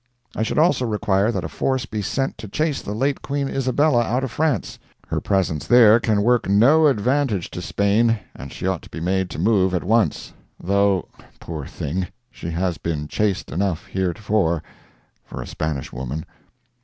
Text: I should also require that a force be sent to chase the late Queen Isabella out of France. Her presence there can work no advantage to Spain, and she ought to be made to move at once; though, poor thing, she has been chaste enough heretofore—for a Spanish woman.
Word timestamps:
I 0.35 0.41
should 0.41 0.57
also 0.57 0.83
require 0.83 1.31
that 1.31 1.43
a 1.43 1.47
force 1.47 1.85
be 1.85 2.01
sent 2.01 2.35
to 2.39 2.47
chase 2.47 2.81
the 2.81 2.95
late 2.95 3.21
Queen 3.21 3.47
Isabella 3.47 4.01
out 4.03 4.23
of 4.23 4.31
France. 4.31 4.79
Her 5.09 5.21
presence 5.21 5.67
there 5.67 5.99
can 5.99 6.23
work 6.23 6.49
no 6.49 6.87
advantage 6.87 7.51
to 7.51 7.61
Spain, 7.61 8.17
and 8.35 8.51
she 8.51 8.65
ought 8.65 8.81
to 8.81 8.89
be 8.89 8.99
made 8.99 9.29
to 9.29 9.37
move 9.37 9.75
at 9.75 9.83
once; 9.83 10.33
though, 10.59 11.07
poor 11.39 11.67
thing, 11.67 12.07
she 12.31 12.49
has 12.49 12.79
been 12.79 13.07
chaste 13.09 13.51
enough 13.51 13.85
heretofore—for 13.85 15.39
a 15.39 15.45
Spanish 15.45 15.93
woman. 15.93 16.25